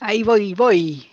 [0.00, 1.08] Ahí voy, voy.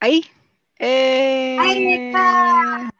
[0.00, 0.24] Ahí.
[0.78, 2.90] Eh, Ahí está.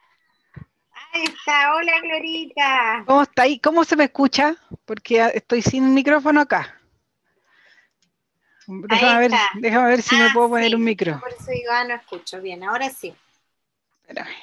[1.13, 1.75] Ahí está.
[1.75, 3.05] Hola, Glorita.
[3.07, 3.59] ¿Cómo está ahí?
[3.61, 4.57] ¿Cómo se me escucha?
[4.85, 6.81] Porque estoy sin micrófono acá.
[8.67, 10.75] Déjame ver, déjame ver si me Ah, puedo poner sí.
[10.75, 11.21] un micro.
[11.21, 12.65] Por eso digo, ah, no escucho bien.
[12.65, 13.15] Ahora sí.
[14.03, 14.35] Espérame.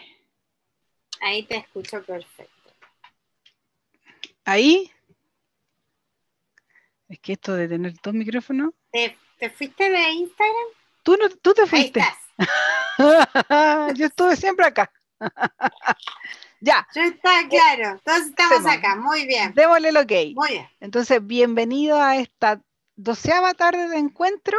[1.22, 2.52] Ahí te escucho perfecto.
[4.46, 4.92] Ahí.
[7.12, 8.72] Es que esto de tener dos micrófonos.
[8.90, 10.68] ¿Te, te fuiste de Instagram?
[11.04, 12.00] Tú, no, tú te Ahí fuiste.
[12.00, 12.18] estás.
[13.98, 14.90] Yo estuve siempre acá.
[16.62, 18.00] ya, Yo está claro.
[18.06, 18.96] Todos estamos acá.
[18.96, 19.54] Muy bien.
[19.54, 20.12] démosle el ok.
[20.36, 20.68] Muy bien.
[20.80, 22.62] Entonces, bienvenido a esta
[22.96, 24.58] doceava tarde de encuentro.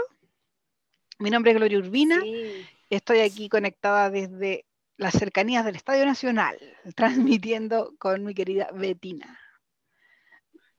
[1.19, 2.21] Mi nombre es Gloria Urbina.
[2.21, 2.67] Sí.
[2.91, 4.67] Estoy aquí conectada desde
[4.99, 6.59] las cercanías del Estadio Nacional,
[6.97, 9.39] transmitiendo con mi querida Betina.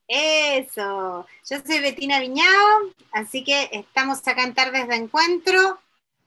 [0.08, 1.26] Eso.
[1.50, 5.80] Yo soy Betina Viñao, así que estamos acá en Tardes de Encuentro.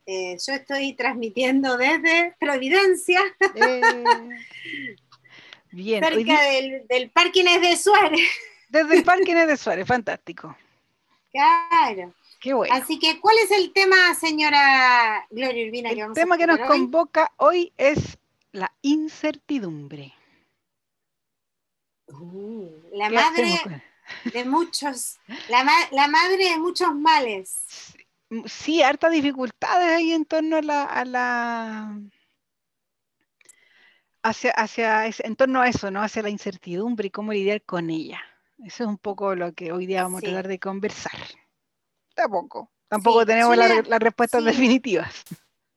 [0.07, 3.21] Eh, yo estoy transmitiendo desde Providencia,
[3.55, 3.83] Eh,
[5.73, 8.21] Bien, cerca di- del, del Parque Inés de Suárez.
[8.69, 10.57] desde el Parque Inés de Suárez, fantástico.
[11.33, 12.15] Claro.
[12.41, 12.75] Qué bueno.
[12.75, 16.47] Así que, ¿cuál es el tema, señora Gloria Urbina, que El vamos tema a que
[16.47, 16.67] nos hoy?
[16.67, 18.17] convoca hoy es
[18.53, 20.15] la incertidumbre.
[22.09, 23.83] Uh, la ¿Qué madre
[24.33, 25.19] de muchos,
[25.49, 27.95] la, ma- la madre de muchos males.
[28.47, 32.01] Sí, hartas dificultades ahí en torno a la, a la
[34.23, 36.03] hacia, hacia ese- en torno a eso, ¿no?
[36.03, 38.21] Hacia la incertidumbre y cómo lidiar con ella.
[38.65, 40.27] Eso es un poco lo que hoy día vamos Sí.
[40.27, 41.13] a tratar de conversar.
[42.15, 42.71] Tampoco.
[42.89, 44.47] Tampoco Sí, tenemos la- las respuestas sí.
[44.51, 45.25] definitivas.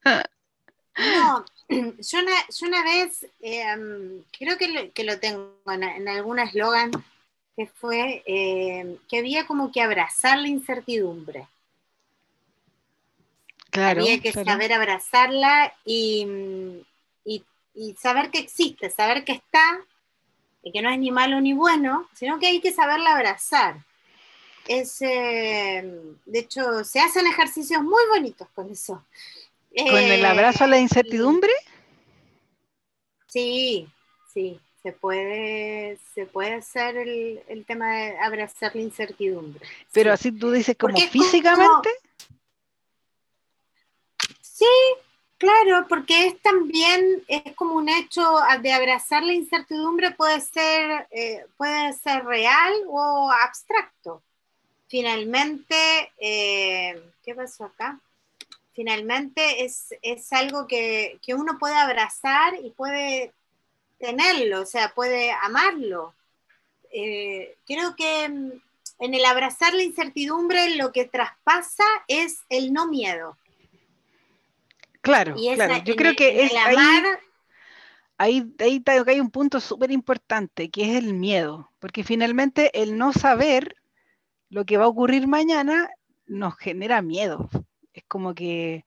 [0.05, 1.45] No,
[1.99, 6.39] yo una, yo una vez, eh, creo que lo, que lo tengo en, en algún
[6.39, 6.91] eslogan,
[7.55, 11.47] que fue eh, que había como que abrazar la incertidumbre.
[13.71, 14.01] Claro.
[14.01, 14.49] había que claro.
[14.49, 16.25] saber abrazarla y,
[17.23, 17.43] y-
[17.75, 19.79] y saber que existe, saber que está,
[20.63, 23.85] y que no es ni malo ni bueno, sino que hay que saberla abrazar.
[24.67, 25.83] Es, eh,
[26.25, 29.03] de hecho, se hacen ejercicios muy bonitos con eso.
[29.75, 31.51] Con el Eh, abrazo a la incertidumbre.
[33.27, 33.87] Sí,
[34.33, 39.65] sí, se puede, se puede hacer el, el tema de abrazar la incertidumbre.
[39.91, 40.13] Pero sí.
[40.29, 41.89] así tú dices como Porque es como- físicamente.
[44.41, 44.65] Sí,
[45.37, 48.21] claro, porque es también, es como un hecho
[48.61, 54.21] de abrazar la incertidumbre, puede ser, eh, puede ser real o abstracto.
[54.89, 57.99] Finalmente, eh, ¿qué pasó acá?
[58.79, 63.33] Finalmente es, es algo que, que uno puede abrazar y puede
[63.99, 66.13] tenerlo, o sea, puede amarlo.
[66.89, 68.51] Eh, creo que mm,
[68.99, 73.35] en el abrazar la incertidumbre lo que traspasa es el no miedo.
[75.01, 75.83] Claro, Y esa- claro.
[75.83, 77.19] Yo creo el- que es el ahí, amar,
[78.17, 83.11] ahí, ahí hay un punto súper importante, que es el miedo, porque finalmente el no
[83.11, 83.75] saber
[84.49, 85.89] lo que va a ocurrir mañana
[86.27, 87.49] nos genera miedo.
[88.09, 88.83] Como que,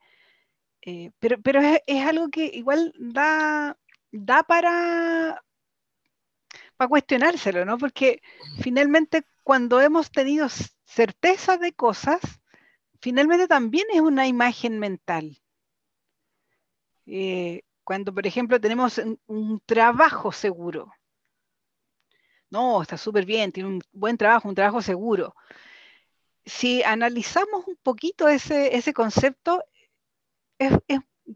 [0.81, 3.77] eh, pero, pero es, algo que igual da,
[4.11, 5.43] da para,
[6.77, 7.77] para cuestionárselo, ¿no?
[7.79, 8.21] Porque
[8.61, 10.47] finalmente cuando hemos tenido
[10.85, 12.19] certeza de cosas,
[13.01, 15.39] finalmente también es una imagen mental.
[17.05, 20.93] Eh, cuando, por ejemplo, tenemos un trabajo seguro.
[22.49, 25.35] No, está súper bien, tiene un buen trabajo, un trabajo seguro.
[26.45, 29.63] Si analizamos un poquito ese, ese concepto,
[30.59, 30.73] es,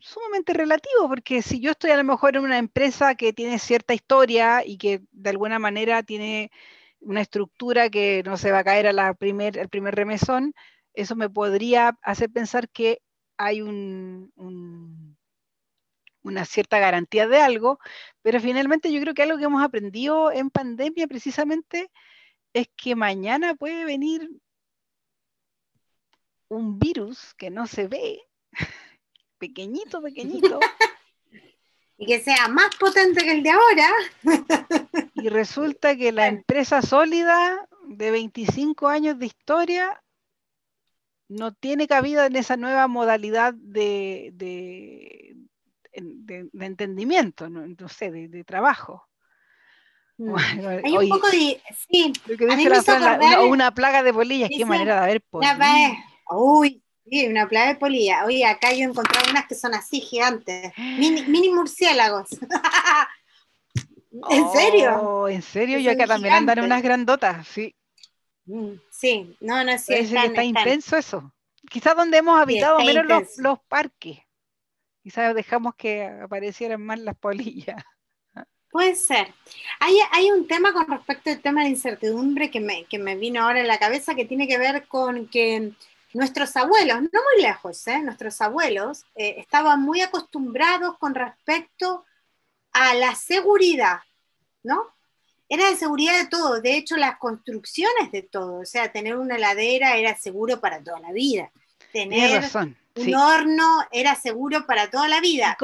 [0.02, 3.94] sumamente relativo, porque si yo estoy a lo mejor en una empresa que tiene cierta
[3.94, 6.52] historia y que de alguna manera tiene
[7.00, 10.54] una estructura que no se va a caer a primer, al primer remesón,
[10.94, 13.02] eso me podría hacer pensar que
[13.38, 14.32] hay un-
[16.24, 17.80] una cierta garantía de algo,
[18.22, 21.90] pero finalmente yo creo que algo que hemos aprendido en pandemia precisamente
[22.54, 24.30] es que mañana puede venir
[26.50, 28.22] un virus que no se ve,
[29.38, 30.60] pequeñito, pequeñito,
[31.98, 33.90] y que sea más potente que el de ahora,
[35.16, 40.02] y resulta que la empresa sólida de 25 años de historia
[41.30, 45.36] no tiene cabida en esa nueva modalidad de, de,
[45.94, 49.08] de- de entendimiento, no, no sé, de, de trabajo.
[50.20, 54.64] hay un poco de, sí, lo que dice la la- una, plaga de polillas, qué
[54.66, 55.22] manera de haber
[56.30, 60.74] uy, sí, una plaga de polilla, oye, acá yo encontré unas que son así gigantes,
[60.78, 62.30] mini, mini murciélagos,
[64.30, 65.02] ¿En serio?
[65.02, 65.80] Oh, ¿En serio?
[65.80, 67.76] Yo acá también andan unas grandotas, sí.
[68.46, 69.94] Mm, sí, no, no, sí.
[69.94, 71.34] está intenso eso.
[71.70, 74.20] Quizás donde hemos habitado menos los, los, parques.
[75.04, 77.84] Quizás dejamos que aparecieran más las polillas.
[78.72, 79.34] Puede ser.
[79.80, 83.42] Hay, hay, un tema con respecto al tema de incertidumbre que me, que me vino
[83.42, 85.74] ahora en la cabeza que tiene que ver con que
[86.14, 88.02] nuestros abuelos, no muy lejos, ¿eh?
[88.02, 92.06] nuestros abuelos eh, estaban muy acostumbrados con respecto
[92.72, 94.00] a la seguridad,
[94.64, 94.94] ¿no?
[95.50, 99.36] Era de seguridad de todo, de hecho las construcciones de todo, o sea, tener una
[99.36, 101.52] heladera era seguro para toda la vida,
[101.94, 102.44] tener
[102.96, 105.56] un horno era seguro para toda la vida.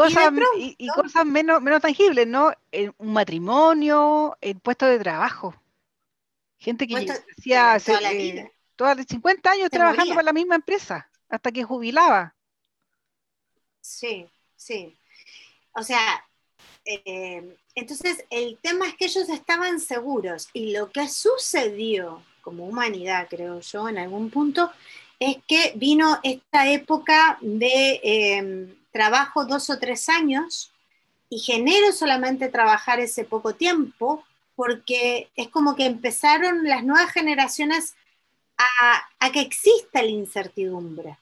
[0.77, 2.53] Y cosas, menos, menos tangibles, ¿no?
[2.97, 5.53] Un matrimonio, el puesto de trabajo.
[6.57, 7.05] Gente que
[7.35, 12.35] decía, toda la vida todas 50 años trabajando para la misma empresa, hasta que jubilaba.
[13.81, 14.97] Sí, sí.
[15.73, 16.25] O sea,
[16.85, 23.27] eh, entonces el tema es que ellos estaban seguros y lo que sucedió como humanidad,
[23.29, 24.71] creo yo, en algún punto,
[25.19, 30.71] es que vino esta época de em, trabajo dos o tres años
[31.29, 34.23] y genero solamente trabajar ese poco tiempo
[34.55, 37.95] porque es como que empezaron las nuevas generaciones
[38.79, 41.17] a, que exista la incertidumbre.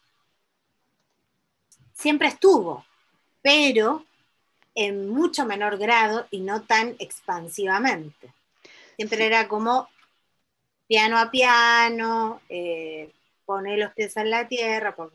[1.93, 2.85] Siempre estuvo,
[3.41, 4.05] pero
[4.73, 8.33] en mucho menor grado y no tan expansivamente.
[8.95, 9.87] Siempre era como
[10.87, 13.11] piano a piano, eh,
[13.45, 15.11] poner los pies en la tierra, por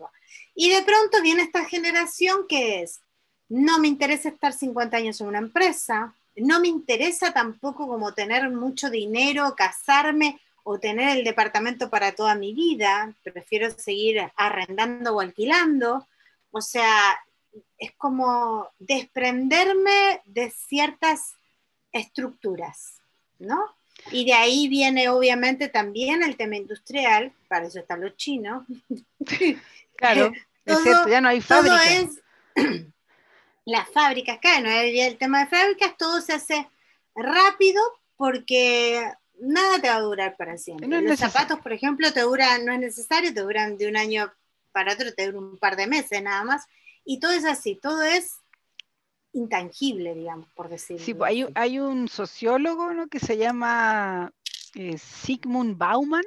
[0.54, 3.00] Y de pronto viene esta generación que es,
[3.48, 8.50] no me interesa estar 50 años en una empresa, no me interesa tampoco como tener
[8.50, 15.20] mucho dinero, casarme o tener el departamento para toda mi vida, prefiero seguir arrendando o
[15.20, 16.08] alquilando.
[16.50, 17.16] O sea,
[17.78, 21.36] es como desprenderme de ciertas
[21.92, 23.00] estructuras,
[23.38, 23.64] ¿no?
[24.10, 28.64] Y de ahí viene obviamente también el tema industrial, para eso están los chinos.
[29.98, 30.30] Claro,
[30.66, 32.20] es cierto, ya no hay fábricas.
[33.64, 36.68] las fábricas, claro, no hay el tema de fábricas, todo se hace
[37.14, 37.80] rápido
[38.16, 39.10] porque
[39.40, 40.88] nada te va a durar para siempre.
[40.88, 44.32] Los zapatos, por ejemplo, te duran, no es necesario, te duran de un año
[44.72, 46.66] para otro, te duran un par de meses nada más.
[47.04, 48.40] Y todo es así, todo es
[49.32, 51.04] intangible, digamos, por decirlo.
[51.04, 53.06] Sí, hay, hay, un sociólogo ¿no?
[53.08, 54.32] que se llama
[54.74, 56.24] eh, Sigmund Bauman,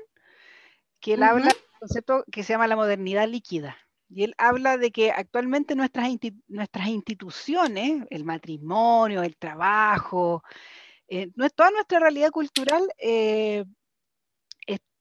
[0.99, 3.77] que él habla de un concepto que se llama la modernidad líquida.
[4.09, 6.09] Y él habla de que actualmente nuestras,
[6.47, 10.43] nuestras instituciones, el matrimonio, el trabajo,
[11.09, 13.65] eh, toda nuestra realidad cultural eh,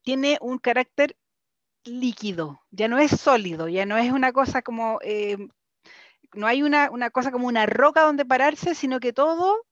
[0.08, 1.16] tiene un carácter
[1.84, 5.36] líquido, ya no es sólido, ya no es una cosa como, eh,
[6.32, 9.66] no hay una, cosa como una roca donde pararse, sino que todo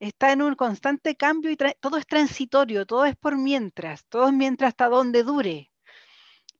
[0.00, 4.34] está en un constante cambio y todo es transitorio, todo es por mientras, todo es
[4.34, 5.70] mientras hasta donde dure.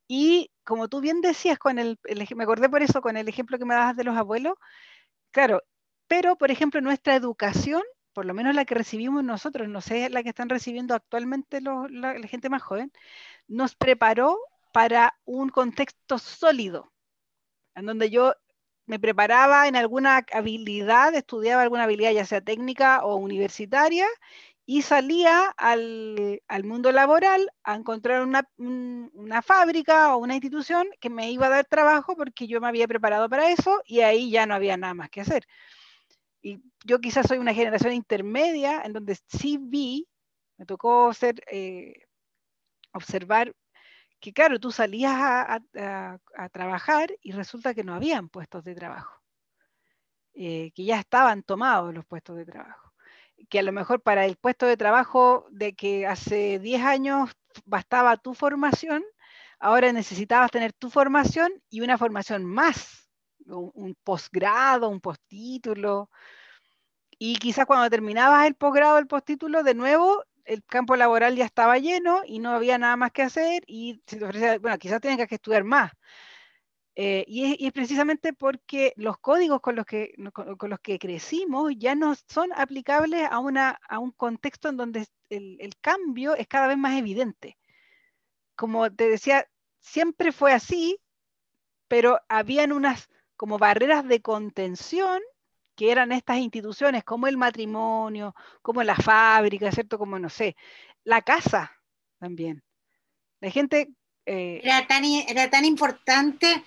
[0.08, 1.99] Y como tú bien decías, con el,
[2.37, 4.55] me acordé por eso con el ejemplo que me dabas de los abuelos,
[5.32, 5.62] claro,
[6.06, 7.82] pero por ejemplo nuestra educación
[8.17, 12.15] por lo menos la que recibimos nosotros, no sé la que están recibiendo actualmente la,
[12.27, 12.91] gente más joven,
[13.47, 14.39] nos preparó
[14.73, 16.95] para un contexto sólido,
[17.75, 18.35] en donde yo
[18.87, 24.07] me preparaba en alguna habilidad, estudiaba alguna habilidad ya sea técnica o universitaria,
[24.65, 31.31] y salía al, mundo laboral a encontrar una, una, fábrica o una institución que me
[31.31, 34.55] iba a dar trabajo porque yo me había preparado para eso y ahí ya no
[34.55, 35.46] había nada más que hacer
[36.46, 40.08] y yo quizás soy una generación intermedia en donde sí vi,
[40.56, 41.93] me tocó ser, eh,
[42.93, 43.53] observar
[44.20, 45.60] que claro, tú salías a,
[46.53, 49.20] trabajar y resulta que no habían puestos de trabajo,
[50.34, 52.93] eh, que ya estaban tomados los puestos de trabajo,
[53.50, 57.31] que a lo mejor para el puesto de trabajo de que hace 10 años
[57.65, 59.03] bastaba tu formación,
[59.58, 63.06] ahora necesitabas tener tu formación y una formación más,
[63.46, 66.10] un, posgrado, un postítulo.
[67.19, 71.79] Y quizás cuando terminabas el posgrado, el postítulo, de nuevo el campo laboral ya estaba
[71.79, 75.26] lleno y no había nada más que hacer y se te ofrecía, bueno, quizás tienes
[75.26, 75.93] que estudiar más.
[76.98, 81.94] Eh, y, es, precisamente porque los códigos con los, que, con, los que crecimos ya
[81.94, 86.69] no son aplicables a, una, a un contexto en donde el, el, cambio es cada
[86.69, 87.58] vez más evidente.
[88.55, 89.46] Como te decía,
[89.81, 90.98] siempre fue así,
[91.88, 95.20] pero habían unas como barreras de contención
[95.76, 99.98] que eran estas instituciones, como el matrimonio, como la fábrica, ¿cierto?
[99.98, 100.56] Como, no sé,
[101.05, 101.70] la casa
[102.19, 102.62] también.
[103.40, 103.88] La gente...
[104.24, 106.64] Eh, era, tan, era tan importante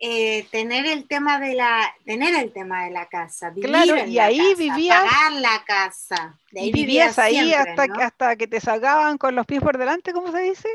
[0.00, 4.20] eh, tener el tema de la tener el tema de la casa vivir claro y
[4.20, 9.44] ahí vivías pagar la casa y vivías ahí hasta, hasta que te sacaban con los
[9.44, 10.68] pies por delante como se dice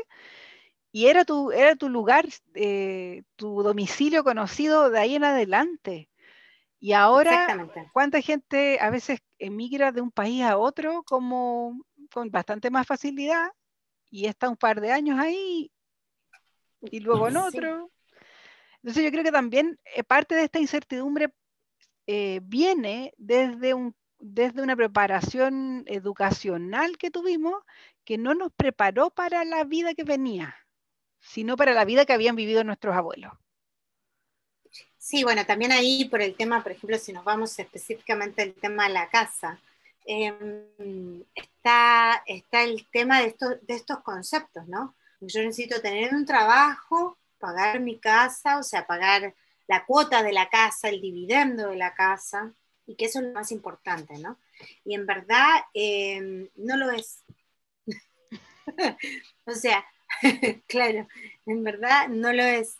[0.94, 2.24] y era tu era tu lugar
[2.54, 6.08] eh, tu domicilio conocido de ahí en adelante.
[6.78, 12.70] Y ahora cuánta gente a veces emigra de un país a otro como con bastante
[12.70, 13.48] más facilidad
[14.08, 15.72] y está un par de años ahí
[16.80, 17.90] y luego en otro
[18.76, 21.34] entonces yo creo que también eh, parte de esta incertidumbre
[22.06, 27.64] eh, viene desde, un, desde una preparación educacional que tuvimos
[28.04, 30.54] que no nos preparó para la vida que venía,
[31.24, 33.32] sino para la vida que habían vivido nuestros abuelos.
[34.98, 38.86] Sí, bueno, también ahí por el tema, por ejemplo, si nos vamos específicamente al tema
[38.88, 39.60] de la casa,
[40.06, 44.94] em, está, está el tema de estos, de estos conceptos, ¿no?
[45.20, 49.34] Yo necesito tener un trabajo pagar mi casa, o sea, pagar
[49.66, 52.54] la cuota de la casa, el dividendo de la casa,
[52.86, 54.38] y que eso es lo más importante, ¿no?
[54.84, 57.22] Y en verdad em, no lo es.
[59.46, 59.84] o sea,
[60.66, 61.06] claro,
[61.46, 62.76] en verdad no lo es.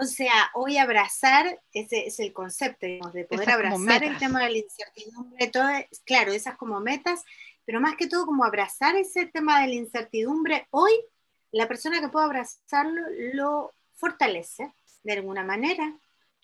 [0.00, 4.50] O sea, hoy abrazar, ese es el concepto, digamos, de poder abrazar el tema de
[4.50, 5.68] la incertidumbre, todo,
[6.04, 7.24] claro, esas como metas,
[7.64, 10.92] pero más que todo como abrazar ese tema de la incertidumbre, hoy
[11.50, 13.00] la persona que puede abrazarlo
[13.32, 15.96] lo fortalece de alguna manera,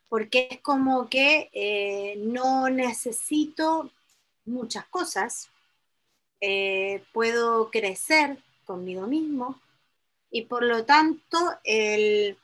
[0.09, 3.91] porque es como que eh, no necesito
[4.45, 5.51] muchas cosas,
[6.41, 9.61] eh, puedo crecer conmigo mismo
[10.33, 12.37] y por lo tanto el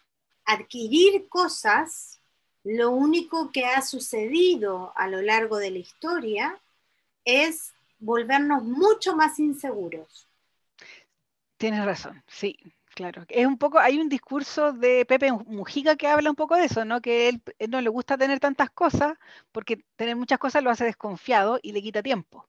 [0.44, 2.20] adquirir cosas,
[2.62, 6.60] lo único que ha sucedido a lo largo de la historia
[7.24, 10.26] es volvernos mucho más inseguros.
[11.56, 12.56] Tienes razón, sí,
[12.98, 16.64] Claro, es un poco, hay un discurso de Pepe Mujica que habla un poco de
[16.64, 17.00] eso, ¿no?
[17.00, 19.16] Que él, no le gusta tener tantas cosas
[19.52, 22.48] porque tener muchas cosas lo hace desconfiado y le quita tiempo.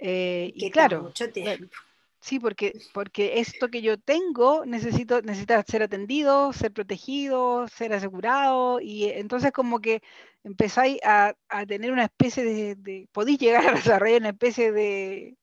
[0.00, 1.76] Eh, y claro, mucho tiempo.
[2.20, 8.80] Sí, porque, porque esto que yo tengo necesito, necesita ser atendido, ser protegido, ser asegurado,
[8.80, 10.02] y entonces como que
[10.44, 11.34] empezáis a,
[11.66, 13.72] tener una especie de, de, podéis llegar a
[14.02, 15.36] desarrollar una especie de,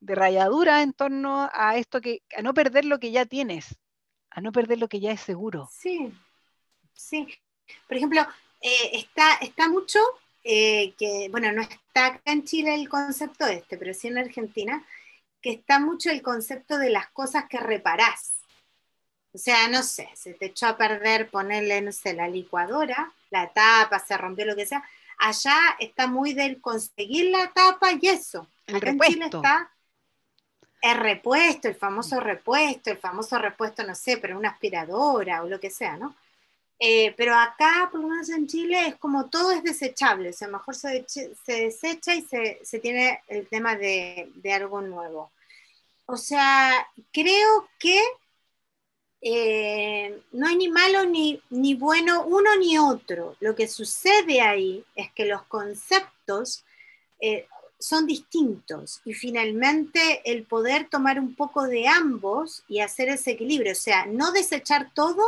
[0.00, 3.76] de rayadura en torno a esto que, a no perder lo que ya tienes,
[4.30, 5.68] a no perder lo que ya es seguro.
[5.72, 6.12] Sí,
[6.92, 7.26] sí.
[7.88, 8.20] Por ejemplo,
[8.60, 9.98] eh, está, está mucho
[10.44, 14.84] eh, que, bueno, no está acá en Chile el concepto este, pero sí en Argentina,
[15.46, 18.32] que está mucho el concepto de las cosas que reparás.
[19.32, 23.52] O sea, no sé, se te echó a perder ponerle, no sé, la licuadora, la
[23.52, 24.82] tapa, se rompió lo que sea.
[25.18, 28.48] Allá está muy del conseguir la tapa y eso.
[28.66, 29.70] Acá en Chile está
[30.82, 35.60] el repuesto, el famoso repuesto, el famoso repuesto, no sé, pero una aspiradora o lo
[35.60, 36.16] que sea, ¿no?
[36.80, 40.48] Eh, pero acá, por lo menos en Chile, es como todo es desechable, o sea,
[40.48, 45.30] mejor se, se desecha y se, se, tiene el tema de, de, algo nuevo.
[46.06, 48.00] O sea, creo que
[49.20, 53.36] eh, no hay ni malo ni, ni bueno uno ni otro.
[53.40, 56.64] Lo que sucede ahí es que los conceptos
[57.20, 57.46] eh,
[57.78, 59.00] son distintos.
[59.04, 64.06] Y finalmente el poder tomar un poco de ambos y hacer ese equilibrio, o sea,
[64.06, 65.22] no desechar todo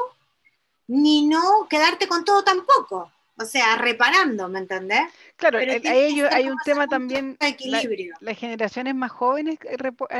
[0.86, 5.02] ni no quedarte con todo tampoco, o sea, reparando, ¿me entendés?
[5.36, 8.14] Claro, hay, hay, un tema también, equilibrio.
[8.20, 9.58] las generaciones más jóvenes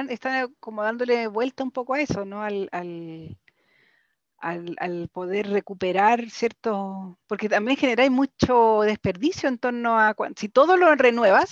[0.08, 2.42] están como dándole vuelta un poco a eso, ¿no?
[2.42, 3.37] Al, al,
[4.78, 10.94] al, poder recuperar cierto, porque también generáis mucho desperdicio en torno a, si todo lo
[10.94, 11.50] renuevas,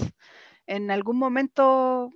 [0.67, 2.13] en algún momento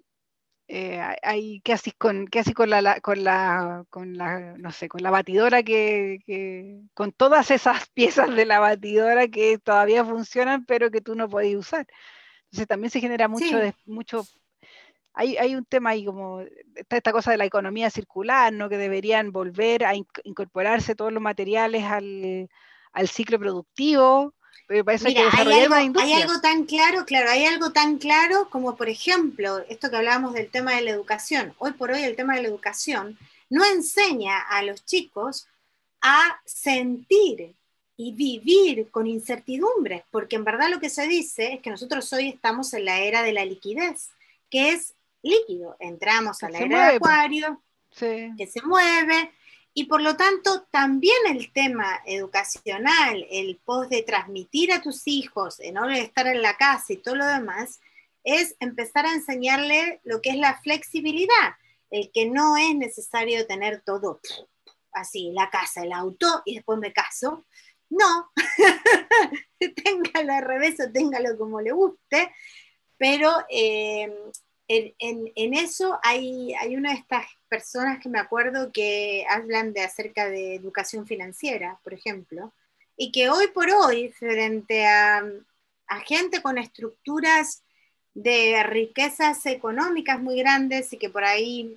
[0.72, 5.02] eh, hay qué haces con qué con la, con la con la no sé con
[5.02, 6.20] la batidora que,
[6.94, 11.56] con todas esas piezas de la batidora que todavía funcionan pero que tú no podés
[11.56, 11.88] usar
[12.44, 14.24] entonces también se genera mucho mucho
[15.12, 16.44] hay, hay, un tema ahí como
[16.88, 21.82] esta cosa de la economía circular no que deberían volver a incorporarse todos los materiales
[21.82, 22.48] al,
[22.92, 24.34] al ciclo productivo
[24.68, 30.34] hay algo, tan claro, claro, hay algo tan claro como, por ejemplo, esto que hablábamos
[30.34, 31.54] del tema de la educación.
[31.58, 35.48] Hoy por hoy el tema de la educación no enseña a los chicos
[36.00, 37.54] a sentir
[37.96, 42.28] y vivir con incertidumbres, porque en verdad lo que se dice es que nosotros hoy
[42.28, 44.10] estamos en la era de la liquidez,
[44.48, 45.76] que es líquido.
[45.80, 47.60] Entramos a la era de acuario,
[47.98, 49.32] que se mueve,
[49.72, 55.60] y por lo tanto, también el tema educacional, el post de transmitir a tus hijos,
[55.60, 57.80] en hora de estar en la casa y todo lo demás,
[58.24, 61.54] es empezar a enseñarle lo que es la flexibilidad,
[61.90, 64.20] el que no es necesario tener todo
[64.92, 67.46] así, la casa, el auto y después me caso,
[67.88, 68.30] No,
[69.58, 72.32] téngalo al revés o téngalo como le guste,
[72.96, 74.12] pero eh,
[74.72, 80.54] en, eso hay, una de estas personas que me acuerdo que hablan de acerca de
[80.54, 82.52] educación financiera, por ejemplo,
[82.96, 85.24] y que hoy por hoy, frente a,
[85.88, 87.64] a gente con estructuras
[88.14, 91.76] de riquezas económicas muy grandes y que por ahí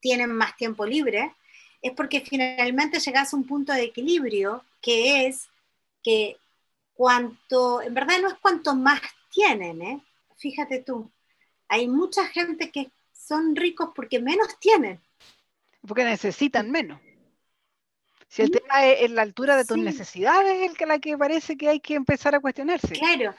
[0.00, 1.34] tienen más tiempo libre,
[1.82, 5.48] es porque finalmente llegas a un punto de equilibrio que es
[6.02, 6.38] que
[6.94, 10.00] cuanto, en verdad no es cuanto más tienen, ¿eh?
[10.36, 11.10] fíjate tú,
[11.72, 15.00] hay mucha gente que son ricos porque menos tienen.
[15.88, 17.00] Porque necesitan menos.
[18.28, 21.70] Si el tema es, la altura de tus necesidades, el que la que parece que
[21.70, 22.88] hay que empezar a cuestionarse.
[22.88, 23.34] Claro,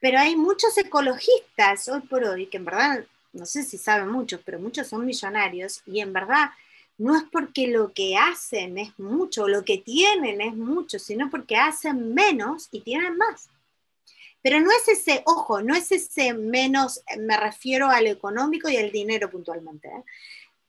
[0.00, 4.40] pero hay muchos ecologistas hoy por hoy que en verdad, no sé si saben muchos,
[4.44, 6.50] pero muchos son millonarios y en verdad
[6.98, 11.56] no es porque lo que hacen es mucho, lo que tienen es mucho, sino porque
[11.56, 13.48] hacen menos y tienen más.
[14.46, 18.92] Pero no es ese, ojo, no es ese menos, me refiero al económico y al
[18.92, 19.88] dinero puntualmente.
[19.88, 20.04] ¿eh?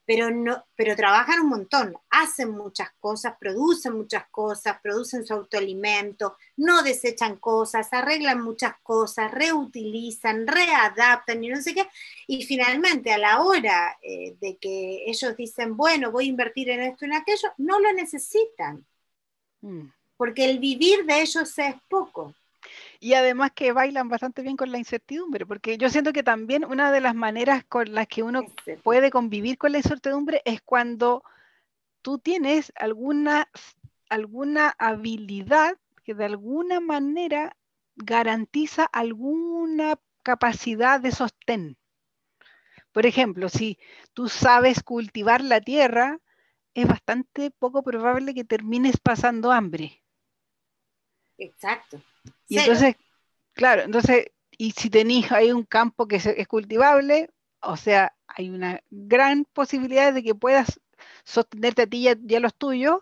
[0.04, 6.38] pero, no, pero trabajan un montón, hacen muchas cosas, producen muchas cosas, producen su autoalimento,
[6.56, 11.88] no desechan cosas, arreglan muchas cosas, reutilizan, readaptan y no sé qué.
[12.26, 16.82] Y finalmente a la hora eh, de que ellos dicen, bueno, voy a invertir en
[16.82, 18.84] esto y en aquello, no lo necesitan.
[19.62, 19.92] Mm.
[20.18, 22.34] Porque el vivir de ellos es poco
[23.00, 26.92] y además que bailan bastante bien con la incertidumbre, porque yo siento que también una
[26.92, 28.46] de las maneras con las que uno
[28.84, 31.24] puede convivir con la incertidumbre es cuando
[32.02, 33.50] tú tienes alguna,
[34.10, 37.56] alguna habilidad que de alguna manera
[37.96, 41.78] garantiza alguna capacidad de sostén.
[42.92, 43.78] Por ejemplo, si
[44.14, 46.20] tú sabes cultivar la tierra,
[46.74, 50.04] es bastante poco probable que termines pasando hambre.
[51.38, 52.02] Exacto.
[52.48, 52.96] Y entonces,
[53.54, 57.30] claro, entonces, y si tenéis ahí un campo que es, cultivable,
[57.62, 60.80] o sea, hay una gran posibilidad de que puedas
[61.24, 63.02] sostenerte a ti y a, los tuyos,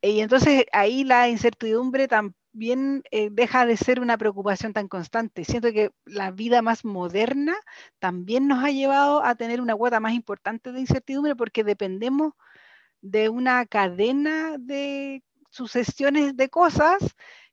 [0.00, 5.44] y entonces ahí la incertidumbre también eh, deja de ser una preocupación tan constante.
[5.44, 7.56] Siento que la vida más moderna
[7.98, 12.34] también nos ha llevado a tener una cuota más importante de incertidumbre porque dependemos
[13.00, 16.98] de una cadena de sucesiones de cosas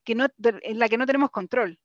[0.05, 1.77] que no, en la que no tenemos control.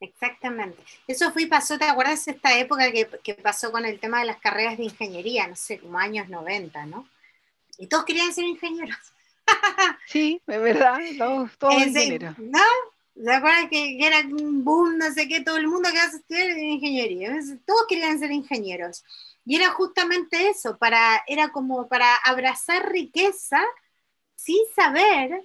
[0.00, 0.82] Exactamente.
[1.06, 4.40] Eso fue y pasó, ¿te acuerdas esta época que, pasó con el tema de las
[4.40, 5.46] carreras de ingeniería?
[5.46, 7.06] No sé, como años 90, ¿no?
[7.76, 8.96] Y todos querían ser ingenieros.
[10.06, 12.38] sí, es verdad, todos, todos ingenieros.
[12.38, 12.60] ¿No?
[13.22, 16.56] ¿Se acuerdan que, era un boom, no sé qué, todo el mundo que a estudiar
[16.56, 17.38] ingeniería?
[17.66, 19.04] Todos querían ser ingenieros.
[19.44, 23.62] Y era justamente eso, para, era como para abrazar riqueza
[24.36, 25.42] sin saber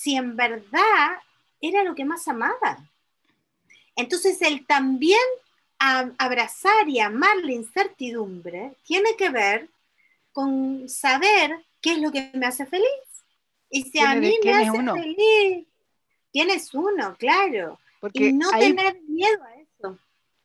[0.00, 1.18] si en verdad
[1.60, 2.78] era lo que más amaba.
[3.94, 5.20] Entonces, el también
[5.78, 9.68] abrazar y amar la incertidumbre tiene que ver
[10.32, 12.88] con saber qué es lo que me hace feliz.
[13.68, 15.66] Y si a mí me hace feliz,
[16.30, 17.78] tienes uno, claro.
[18.14, 19.98] y no tener miedo a eso.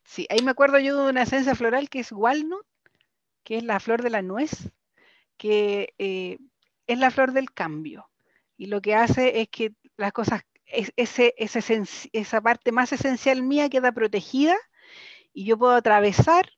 [0.03, 2.65] Sí, ahí me acuerdo yo de una esencia floral que es walnut,
[3.45, 4.69] que es la flor de la nuez,
[5.37, 6.39] que eh,
[6.87, 8.09] es la flor del cambio
[8.57, 13.91] y lo que hace es que las cosas, ese, esa parte más esencial mía queda
[13.91, 14.55] protegida
[15.33, 16.49] y yo puedo atravesar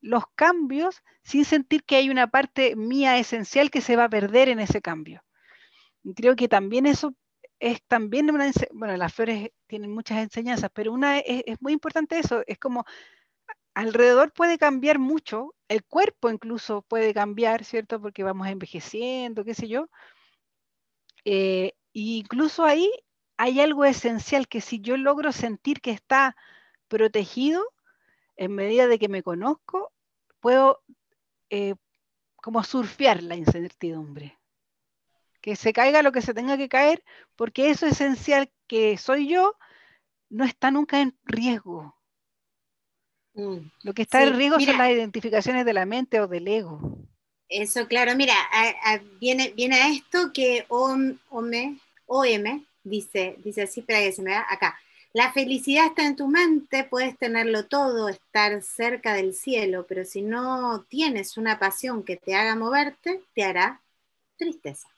[0.00, 4.48] los cambios sin sentir que hay una parte mía esencial que se va a perder
[4.48, 5.22] en ese cambio.
[6.16, 7.14] creo que también eso
[7.60, 12.18] es también una, bueno, las flores tienen muchas enseñanzas, pero una es, es muy importante
[12.18, 12.84] eso, es como
[13.74, 18.00] alrededor puede cambiar mucho, el cuerpo incluso puede cambiar, ¿cierto?
[18.00, 19.88] Porque vamos envejeciendo, qué sé yo,
[21.24, 22.90] eh, incluso ahí
[23.36, 26.36] hay algo esencial que si yo logro sentir que está
[26.88, 27.62] protegido,
[28.36, 29.92] en medida de que me conozco,
[30.40, 30.82] puedo
[31.50, 31.74] eh,
[32.36, 34.38] como surfear la incertidumbre.
[35.40, 37.04] Que se caiga lo que se tenga que caer,
[37.36, 39.56] porque eso esencial que soy yo
[40.28, 41.96] no está nunca en riesgo.
[43.34, 46.80] Mm, lo que está en riesgo son las identificaciones de la mente o del ego.
[47.52, 48.34] Eso, claro, mira,
[49.20, 54.46] viene, viene a esto que OM, OM dice, dice así, espera que se me da
[54.48, 54.78] acá.
[55.12, 60.22] La felicidad está en tu mente, puedes tenerlo todo, estar cerca del cielo, pero si
[60.22, 63.82] no tienes una pasión que te haga moverte, te hará
[64.38, 64.88] tristeza.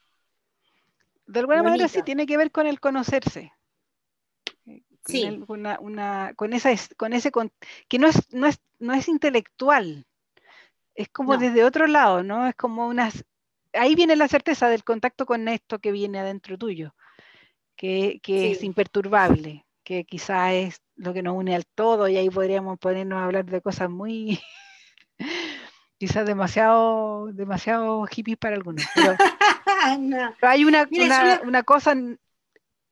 [1.27, 3.53] De alguna manera sí tiene que ver con el conocerse.
[5.07, 5.43] Sí.
[5.47, 5.65] Con,
[6.37, 7.33] con, esa, con ese,
[7.89, 10.07] que no es, no es, no es intelectual,
[10.95, 12.47] es como desde otro lado, ¿no?
[12.47, 13.25] Es como unas...
[13.73, 16.95] Ahí viene la certeza del contacto con esto que viene adentro tuyo.
[17.77, 22.79] que, es imperturbable, que quizás es lo que nos une al todo y ahí podríamos
[22.79, 24.41] ponernos a hablar de cosas muy,
[25.99, 28.85] quizás demasiado, demasiado hippies para algunos.
[28.95, 29.17] Pero,
[30.43, 30.89] hay una,
[31.45, 31.95] una, cosa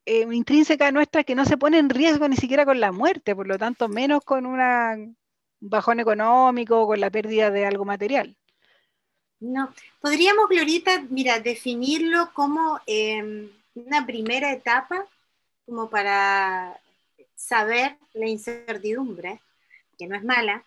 [0.04, 3.46] eh, intrínseca nuestra que no se pone en riesgo ni siquiera con la muerte, por
[3.46, 5.16] lo tanto menos con una, un
[5.62, 8.36] bajón económico, con la pérdida de algo material.
[9.40, 15.06] No, podríamos, Glorita, mira, definirlo como em, una primera etapa,
[15.64, 16.78] como para
[17.34, 19.40] saber la incertidumbre,
[19.98, 20.64] que no es mala.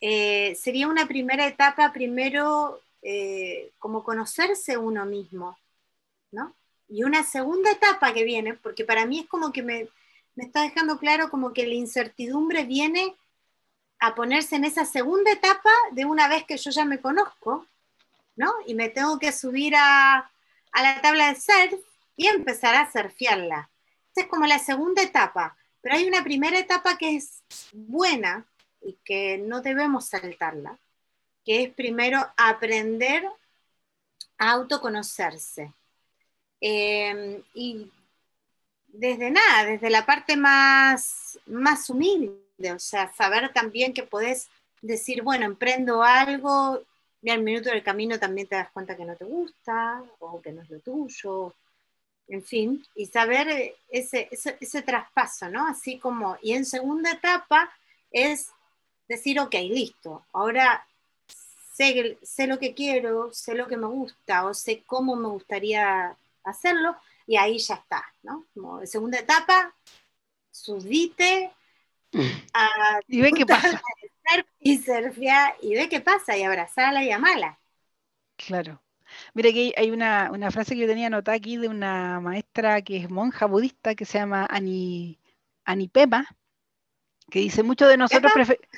[0.00, 5.56] Eh, sería una primera etapa, primero, eh, como conocerse uno mismo,
[6.32, 6.54] ¿no?
[6.88, 9.88] Y una segunda etapa que viene, porque para mí es como que me,
[10.34, 13.14] me está dejando claro como que la incertidumbre viene
[14.00, 17.66] a ponerse en esa segunda etapa de una vez que yo ya me conozco,
[18.36, 18.52] ¿no?
[18.66, 20.30] Y me tengo que subir a,
[20.72, 21.80] la tabla de surf
[22.16, 23.70] y empezar a surfearla.
[24.08, 28.46] Esta es como la segunda etapa, pero hay una primera etapa que es buena
[28.80, 30.78] y que no debemos saltarla,
[31.44, 33.28] que es primero aprender
[34.38, 35.74] a autoconocerse.
[36.60, 37.90] Em, y
[38.86, 44.48] desde nada, desde la parte más, más humilde, o sea, saber también que podés
[44.82, 46.82] decir, bueno, emprendo algo
[47.22, 50.52] y al minuto del camino también te das cuenta que no te gusta o que
[50.52, 51.54] no es lo tuyo,
[52.28, 55.66] en fin, y saber eh, ese, ese, traspaso, ¿no?
[55.66, 57.72] Así como, y en segunda etapa
[58.10, 58.50] es
[59.08, 60.86] decir, ok, listo, ahora
[61.74, 66.14] sé, sé lo que quiero, sé lo que me gusta o sé cómo me gustaría
[66.44, 68.46] hacerlo y ahí ya está, ¿no?
[68.54, 69.74] Como segunda etapa,
[70.50, 71.50] subite
[72.54, 73.80] a, y ve qué pasa
[74.60, 77.58] y surfear y ve qué pasa y abrazarla y amarla.
[78.36, 78.82] Claro.
[79.34, 83.10] Mira que hay una, frase que yo tenía anotada aquí de una maestra que es
[83.10, 85.18] monja budista que se llama Ani,
[85.92, 86.26] Pema,
[87.30, 88.68] que dice, muchos de nosotros preferimos...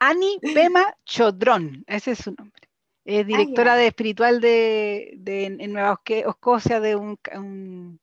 [0.00, 2.68] Ani Pema Chodrón, ese es su nombre.
[3.04, 8.00] Es directora de espiritual de, en Nueva Escocia de un, un,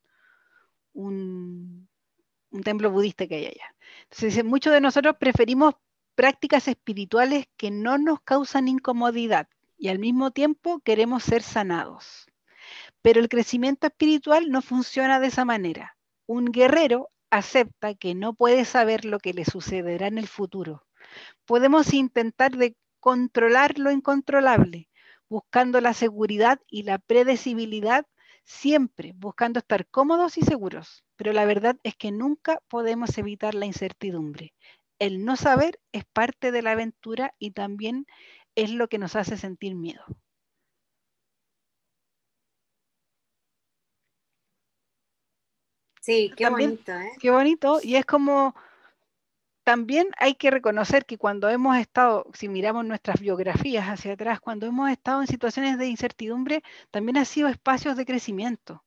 [2.51, 3.74] un, templo budista que hay allá.
[4.43, 5.75] Muchos de nosotros preferimos
[6.15, 12.27] prácticas espirituales que no nos causan incomodidad y al mismo tiempo queremos ser sanados.
[13.01, 15.97] Pero el crecimiento espiritual no funciona de esa manera.
[16.25, 20.85] Un guerrero acepta que no puede saber lo que le sucederá en el futuro.
[21.45, 24.89] Podemos intentar de controlar lo incontrolable,
[25.29, 28.07] buscando la seguridad y la predecibilidad
[28.43, 31.04] siempre, buscando estar cómodos y seguros.
[31.15, 34.53] Pero la verdad es que nunca podemos evitar la incertidumbre
[34.99, 38.05] el no saber es parte de la aventura y también
[38.55, 40.03] es lo que nos hace sentir miedo.
[46.01, 47.11] Sí, qué bonito, ¿eh?
[47.19, 47.79] Qué bonito.
[47.81, 48.55] Y es como,
[49.63, 54.67] también hay que reconocer que cuando hemos estado, si miramos nuestras biografías hacia atrás, cuando
[54.67, 58.84] hemos estado en situaciones de incertidumbre, también ha sido espacios de crecimiento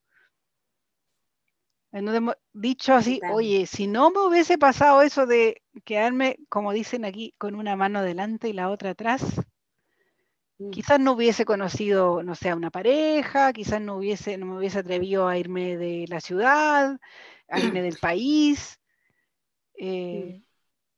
[1.93, 7.35] hemos dicho así, oye, si no me hubiese pasado eso de quedarme, como dicen aquí,
[7.39, 9.23] con una mano delante y la otra atrás,
[10.59, 10.71] mm.
[10.71, 14.81] quizás no hubiese conocido, no sé, a una pareja, quizás no hubiese, no me hubiese
[14.81, 17.01] atrevido a irme de la ciudad,
[17.49, 18.79] a irme del país.
[19.79, 20.45] Eh, mm.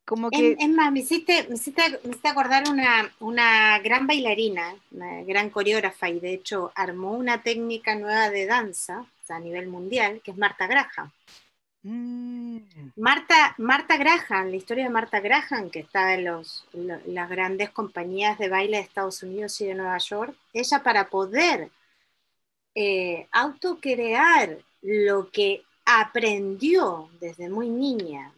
[0.05, 0.57] como que...
[0.59, 1.83] Es, más, me hiciste, me hiciste,
[2.25, 8.29] acordar una, una gran bailarina, una gran coreógrafa, y de hecho armó una técnica nueva
[8.31, 11.11] de danza a nivel mundial, que es Marta Graham.
[11.83, 12.59] Mm.
[12.97, 18.39] Marta, Marta Graham, la historia de Marta Graham, que está en los, las grandes compañías
[18.39, 21.71] de baile de Estados Unidos y de Nueva York, ella para poder
[22.75, 28.33] eh, autocrear lo que aprendió desde muy niña,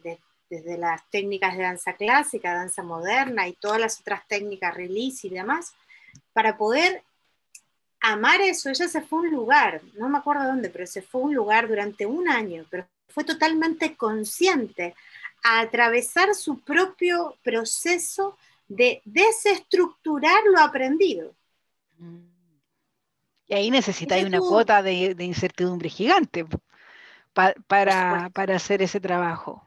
[0.49, 5.29] desde las técnicas de danza clásica, danza moderna y todas las otras técnicas release y
[5.29, 5.73] demás,
[6.31, 7.03] para poder
[8.03, 11.21] amar eso, ella se fue a un lugar, no me acuerdo dónde, pero se fue
[11.21, 14.93] a un lugar durante un año, pero fue totalmente consciente
[15.43, 18.37] a atravesar su propio proceso
[18.67, 21.33] de desestructurar lo aprendido.
[23.47, 26.45] Y ahí necesitáis una cuota de, incertidumbre gigante
[27.33, 29.65] para, para hacer ese trabajo.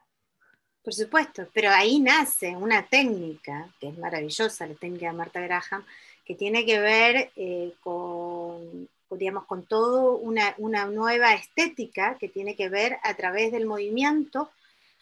[0.82, 5.84] Por supuesto, pero ahí nace una técnica, que es maravillosa, la técnica de Marta Graham,
[6.26, 12.68] que tiene que ver eh, con, digamos, con todo una, nueva estética que tiene que
[12.68, 14.50] ver a través del movimiento,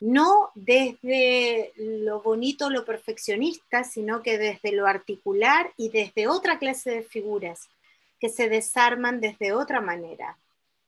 [0.00, 6.90] no desde lo bonito, lo perfeccionista, sino que desde lo articular y desde otra clase
[6.90, 7.68] de figuras
[8.20, 10.36] que se desarman desde otra manera.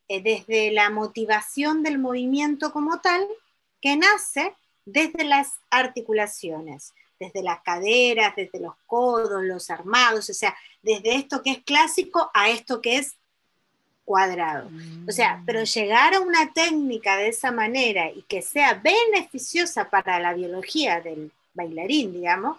[0.09, 3.27] eh, desde la motivación del movimiento como tal,
[3.81, 10.57] que nace desde las articulaciones, desde las caderas, desde los codos, los armados, o sea,
[10.83, 13.16] desde esto que es clásico a esto que es
[14.05, 14.70] cuadrado.
[15.09, 15.64] O sea, pero mm.
[15.64, 21.33] llegar a una técnica de esa manera y que sea beneficiosa para la biología del
[21.52, 22.59] bailarín, digamos,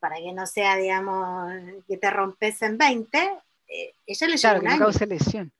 [0.00, 1.52] para que no sea, digamos,
[1.86, 3.30] que te rompes en 20,
[3.68, 5.52] eh, ella le Claro, que no cause lesión.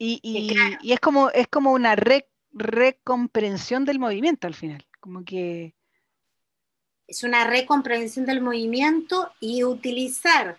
[0.00, 1.96] Y, es, como, es como una
[2.52, 5.74] recomprensión del movimiento al final, como que...
[7.08, 10.56] Es una recomprensión del movimiento y utilizar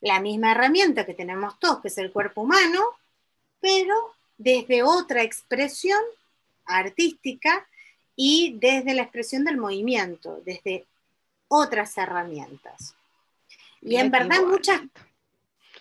[0.00, 2.80] la misma herramienta que tenemos todos, que es el cuerpo humano,
[3.60, 3.94] pero
[4.36, 6.00] desde otra expresión
[6.64, 7.66] artística
[8.16, 10.86] y desde la expresión del movimiento, desde
[11.48, 12.94] otras herramientas.
[13.80, 14.80] Y en verdad muchas,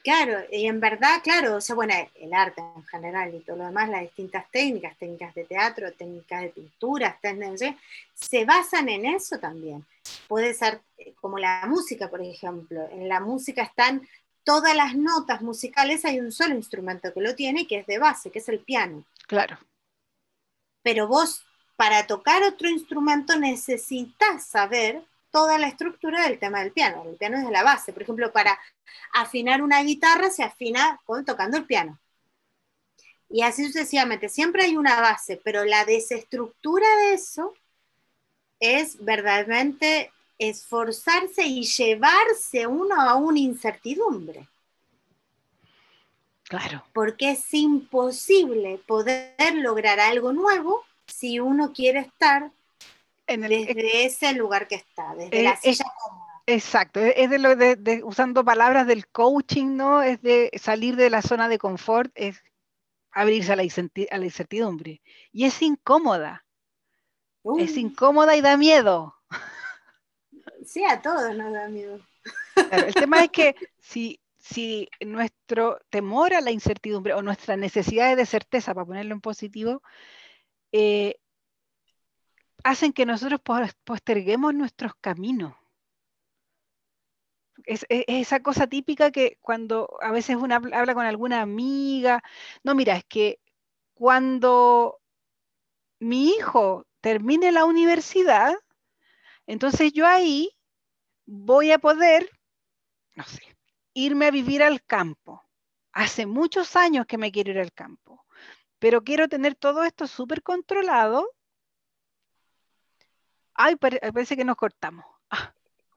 [0.03, 3.65] claro, y en verdad, claro, o sea, bueno, el arte en general y todo lo
[3.65, 7.19] demás, las distintas técnicas, técnicas de teatro, técnicas de pintura,
[8.13, 9.85] se basan en eso también.
[10.27, 12.87] Puede ser eh, como la música, por ejemplo.
[12.91, 14.07] En la música están
[14.43, 18.31] todas las notas musicales, hay un solo instrumento que lo tiene, que es de base,
[18.31, 19.03] que es el piano.
[19.27, 19.57] Claro.
[20.83, 27.03] Pero vos, para tocar otro instrumento, necesitas saber toda la estructura del tema del piano.
[27.07, 27.93] El piano es de la base.
[27.93, 28.59] Por ejemplo, para
[29.13, 31.99] afinar una guitarra se afina con tocando el piano.
[33.29, 34.29] Y así sucesivamente.
[34.29, 37.53] Siempre hay una base, pero la desestructura de eso
[38.59, 44.47] es verdaderamente esforzarse y llevarse uno a una incertidumbre.
[46.43, 46.83] Claro.
[46.93, 52.51] Porque es imposible poder lograr algo nuevo si uno quiere estar
[53.27, 56.31] desde ese lugar que está, desde la silla cómoda.
[56.47, 60.01] Exacto, es de lo de, usando palabras del coaching, ¿no?
[60.01, 62.43] Es de salir de la zona de confort, es
[63.11, 65.01] abrirse a la, incertidumbre.
[65.31, 66.45] Y es incómoda.
[67.57, 69.15] Es incómoda y da miedo.
[70.65, 71.99] Sí, a todos nos da miedo.
[72.71, 78.25] el tema es que si, si nuestro temor a la incertidumbre o nuestras necesidades de
[78.25, 79.81] certeza, para ponerlo en positivo,
[80.71, 81.20] eh,
[82.63, 83.41] hacen que nosotros
[83.83, 85.55] posterguemos nuestros caminos.
[87.65, 92.23] Es, esa cosa típica que cuando a veces uno habla con alguna amiga,
[92.63, 93.39] no, mira, es que
[93.93, 94.99] cuando
[95.99, 98.55] mi hijo termine la universidad,
[99.45, 100.51] entonces yo ahí
[101.25, 102.29] voy a poder,
[103.15, 103.41] no sé,
[103.93, 105.43] irme a vivir al campo.
[105.93, 108.25] Hace muchos años que me quiero ir al campo,
[108.79, 111.27] pero quiero tener todo esto súper controlado
[113.63, 115.05] Ay, parece que nos cortamos.
[115.29, 115.53] Ah,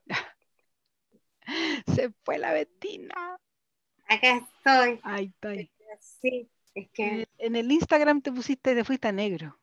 [1.95, 3.39] Se fue la Betina.
[4.07, 4.99] Acá estoy.
[5.01, 5.49] Ahí está.
[5.99, 7.27] Sí, es que.
[7.39, 9.59] En el Instagram te pusiste, te fuiste a negro.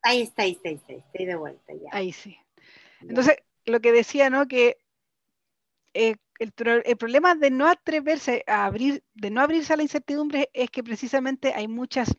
[0.00, 1.90] Ahí está, ahí está, ahí está, estoy de vuelta ya.
[1.92, 2.38] Ahí sí.
[3.02, 4.48] Entonces, lo que decía, ¿no?
[4.48, 4.78] Que
[5.92, 6.54] eh, el,
[6.86, 10.82] el, problema de no atreverse a abrir, de no abrirse a la incertidumbre es que
[10.82, 12.16] precisamente hay muchas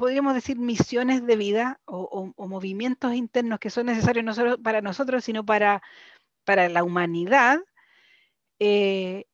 [0.00, 5.22] podríamos decir, misiones de vida o, movimientos internos que son necesarios no solo para nosotros,
[5.22, 5.82] sino para,
[6.44, 7.60] para la humanidad,
[8.58, 9.26] eh,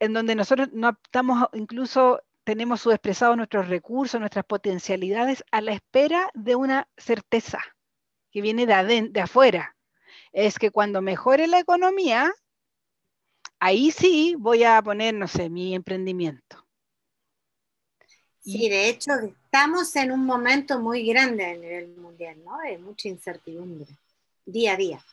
[0.00, 6.28] en donde nosotros no estamos, incluso tenemos subexpresados nuestros recursos, nuestras potencialidades, a la espera
[6.34, 7.60] de una certeza
[8.32, 9.76] que viene de, de afuera.
[10.32, 12.32] Es que cuando mejore la economía,
[13.60, 16.67] ahí sí voy a poner, no sé, mi emprendimiento.
[18.50, 22.58] Sí, de hecho, estamos en un momento muy grande a nivel mundial, ¿no?
[22.60, 23.86] De mucha incertidumbre,
[24.46, 25.04] día a día.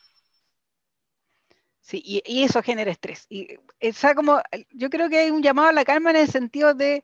[1.81, 3.25] Sí, y, eso genera estrés.
[3.27, 3.57] Y
[4.15, 7.03] como, yo creo que hay un llamado a la calma en el sentido de,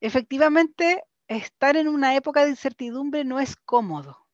[0.00, 4.28] efectivamente, estar en una época de incertidumbre no es cómodo.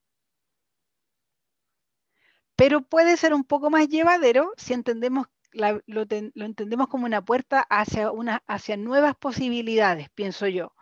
[2.55, 6.07] Pero puede ser un poco más llevadero si entendemos lo, lo,
[6.45, 10.75] entendemos como una puerta hacia, una, hacia nuevas posibilidades, pienso yo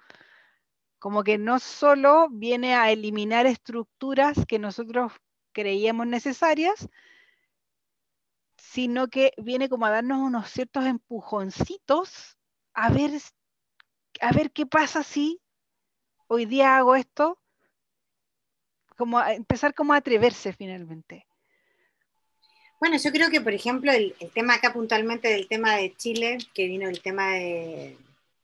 [0.98, 5.12] como que no solo viene a eliminar estructuras que nosotros
[5.52, 6.88] creíamos necesarias,
[8.56, 12.36] sino que viene como a darnos unos ciertos empujoncitos
[12.74, 13.10] a ver,
[14.20, 15.40] a ver qué pasa si
[16.26, 17.38] hoy día hago esto,
[18.96, 21.26] como empezar como a atreverse finalmente.
[22.80, 26.66] Bueno, yo creo que, por ejemplo, el tema acá puntualmente del tema de Chile, que
[26.66, 27.96] vino el tema de,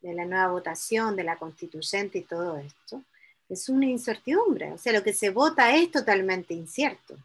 [0.05, 3.03] de la nueva votación, de la constituyente y todo esto,
[3.49, 4.73] es una incertidumbre.
[4.73, 7.17] O sea, lo que se vota es totalmente incierto.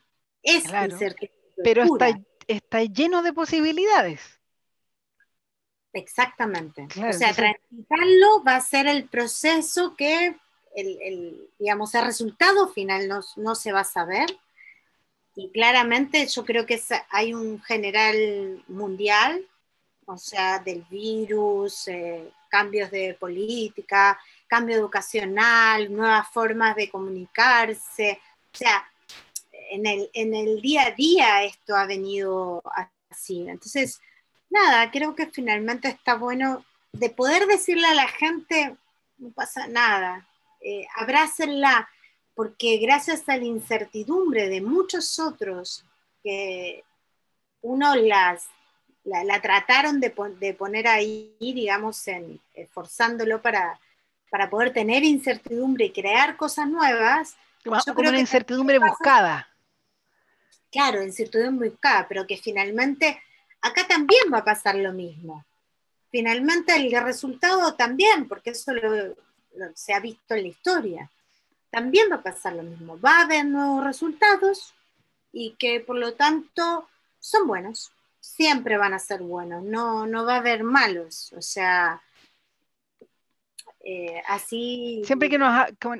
[0.42, 1.32] Es incertidumbre.
[1.62, 4.22] Pero está, está, lleno de posibilidades.
[5.92, 6.84] Exactamente.
[6.84, 10.38] o sea, transitarlo va a ser el proceso que,
[10.74, 14.28] el, digamos, el resultado final no, no, se va a saber.
[15.36, 19.46] Y claramente yo creo que hay un general mundial,
[20.06, 28.20] o sea, del virus, eh, cambios de política, cambio educacional, nuevas formas de comunicarse.
[28.54, 28.90] O sea,
[29.72, 32.62] en el, en el día a día esto ha venido
[33.10, 33.48] así.
[33.48, 34.02] Entonces,
[34.50, 38.76] nada, creo que finalmente está bueno de poder decirle a la gente,
[39.18, 40.28] no pasa nada,
[40.62, 41.88] eh, abrácenla,
[42.34, 45.86] porque gracias a la incertidumbre de muchos otros
[46.24, 46.84] que
[47.62, 48.48] uno las,
[49.10, 50.12] la, trataron de,
[50.54, 53.80] poner ahí, digamos, en, esforzándolo para,
[54.30, 57.36] para poder tener incertidumbre y crear cosas nuevas.
[57.64, 59.48] Yo creo una incertidumbre buscada.
[60.72, 63.22] Claro, incertidumbre buscada, pero que finalmente
[63.62, 65.44] acá también va a pasar lo mismo.
[66.12, 68.72] Finalmente el resultado también, porque eso
[69.76, 71.12] se ha visto en la historia,
[71.70, 73.00] también va a pasar lo mismo.
[73.00, 74.74] Va a haber nuevos resultados
[75.32, 76.88] y que por lo tanto
[77.20, 81.34] son buenos, siempre van a ser buenos, no, no va a haber malos.
[81.34, 82.02] O sea,
[83.82, 85.02] eh, así...
[85.06, 85.52] Siempre que, nos,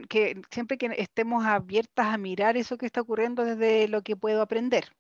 [0.10, 4.42] que, siempre que estemos abiertas a mirar eso que está ocurriendo desde lo que puedo
[4.42, 4.92] aprender.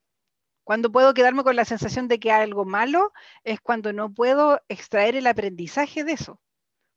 [0.63, 3.11] Cuando puedo quedarme con la sensación de que hay algo malo
[3.43, 6.39] es cuando no puedo extraer el aprendizaje de eso.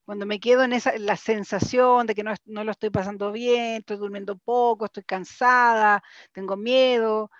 [0.04, 3.76] Cuando me quedo en esa, la sensación de que no, no, lo estoy pasando bien,
[3.76, 7.30] estoy durmiendo poco, estoy cansada, tengo miedo,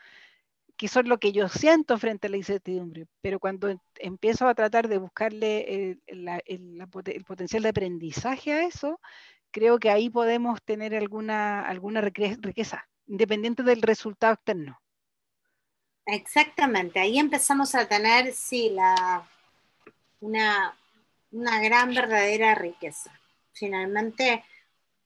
[0.82, 3.06] que es lo que yo siento frente a la incertidumbre.
[3.20, 6.88] Pero cuando empiezo a tratar de buscarle el,
[7.24, 8.98] potencial de aprendizaje a eso,
[9.52, 14.80] creo que ahí podemos tener alguna, alguna riqueza, independiente del resultado externo.
[16.04, 19.24] Exactamente, ahí empezamos a tener, sí, la,
[20.18, 20.76] una,
[21.30, 23.16] una gran verdadera riqueza.
[23.52, 24.44] Finalmente,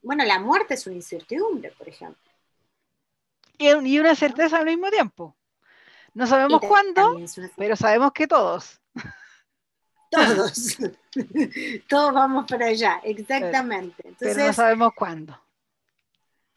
[0.00, 2.32] bueno, la muerte es una incertidumbre, por ejemplo.
[3.58, 5.36] Y, una certeza al mismo tiempo.
[6.16, 7.20] No sabemos cuándo,
[7.58, 8.80] pero sabemos que todos.
[10.10, 10.78] Todos.
[11.88, 14.14] todos vamos para allá, exactamente.
[14.18, 15.38] pero no sabemos cuándo.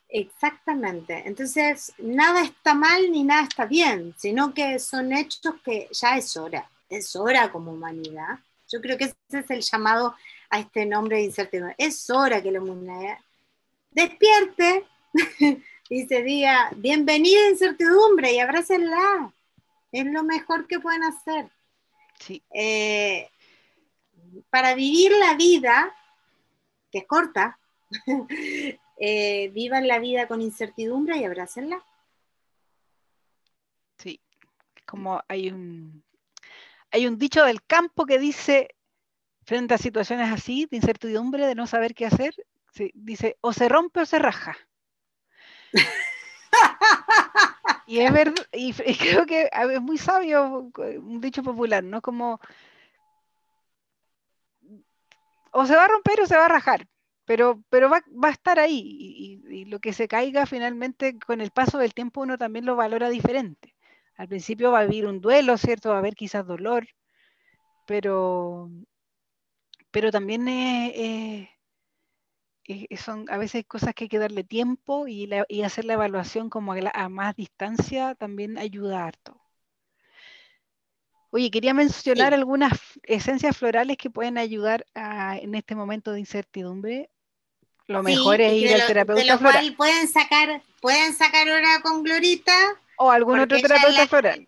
[0.08, 1.24] Exactamente.
[1.26, 6.38] Entonces, nada está mal ni nada está bien, sino que son hechos que ya es
[6.38, 8.40] hora, es hora como humanidad.
[8.72, 10.16] Yo creo que ese es el llamado
[10.50, 11.76] a este nombre de incertidumbre.
[11.78, 13.18] Es hora que la humanidad
[13.92, 14.86] despierte
[15.90, 19.34] y se diga, bienvenida incertidumbre y abrácenla.
[19.92, 21.52] Es lo mejor que pueden hacer.
[22.20, 22.44] Sí.
[22.54, 23.30] Eh,
[24.50, 25.96] para vivir la vida,
[26.92, 27.60] que es corta,
[29.02, 31.82] Eh, vivan la vida con incertidumbre y abrácenla.
[33.98, 34.20] Sí,
[34.86, 36.04] como hay un,
[36.92, 38.76] hay un dicho del campo que dice,
[39.46, 42.36] frente a situaciones así, de incertidumbre, de no saber qué hacer,
[42.94, 44.58] dice, o se rompe o se raja.
[47.90, 52.02] y es verdad, y, creo que es muy sabio un dicho popular, ¿no?
[52.02, 52.40] Como
[55.52, 56.88] o se va a romper o se va a rajar
[57.30, 58.82] pero, pero va, a estar ahí
[59.48, 63.08] y, lo que se caiga finalmente con el paso del tiempo uno también lo valora
[63.08, 63.76] diferente.
[64.16, 65.90] Al principio va a vivir un duelo, ¿cierto?
[65.90, 66.88] Va a haber quizás dolor,
[67.86, 68.72] pero,
[69.92, 70.48] pero también
[72.98, 75.30] son a veces cosas que hay que darle tiempo y,
[75.64, 79.40] hacer la evaluación como a, más distancia también ayuda harto.
[81.32, 82.72] Oye, quería mencionar algunas
[83.04, 87.10] esencias florales que pueden ayudar en este momento de incertidumbre.
[87.88, 89.76] Lo mejor es ir al terapeuta floral.
[89.76, 92.56] pueden sacar, pueden sacar una con Glorita.
[92.98, 94.48] O algún otro terapeuta floral.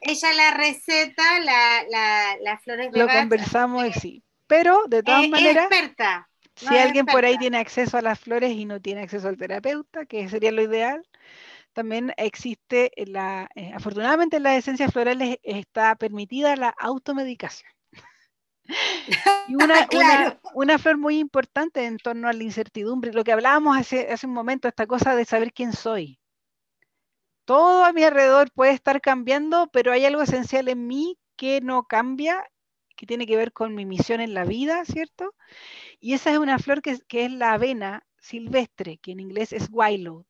[0.00, 4.22] Ella la receta, la, las flores de Lo conversamos, sí.
[4.46, 5.68] Pero, de todas maneras,
[6.56, 10.06] si alguien por ahí tiene acceso a las flores y no tiene acceso al terapeuta,
[10.06, 11.06] que sería lo ideal,
[11.74, 17.70] también existe la, eh, afortunadamente en las esencias florales está permitida la automedicación.
[19.48, 19.54] Y
[20.54, 24.32] una, flor muy importante en torno a la incertidumbre, lo que hablábamos hace, hace un
[24.32, 26.18] momento, esta cosa de saber quién soy.
[27.44, 31.84] Todo a mi alrededor puede estar cambiando, pero hay algo esencial en mí que no
[31.84, 32.44] cambia,
[32.96, 35.34] que tiene que ver con mi misión en la vida, ¿cierto?
[36.00, 40.24] Y esa es una flor que, es la avena silvestre, que en inglés es wild.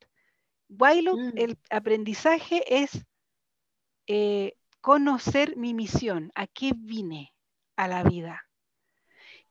[0.68, 1.38] Wild, mm.
[1.38, 3.06] el aprendizaje es
[4.06, 7.32] eh, conocer mi misión, a qué vine
[7.76, 8.42] a la vida.